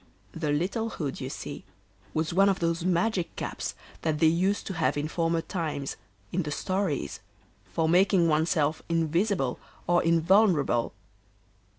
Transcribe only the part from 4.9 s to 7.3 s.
in former times, in the stories,